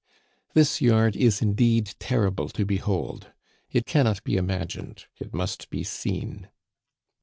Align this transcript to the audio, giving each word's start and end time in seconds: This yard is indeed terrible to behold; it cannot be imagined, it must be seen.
This 0.55 0.81
yard 0.81 1.15
is 1.15 1.43
indeed 1.43 1.93
terrible 1.99 2.49
to 2.49 2.65
behold; 2.65 3.33
it 3.69 3.85
cannot 3.85 4.23
be 4.23 4.35
imagined, 4.35 5.05
it 5.19 5.31
must 5.31 5.69
be 5.69 5.83
seen. 5.83 6.47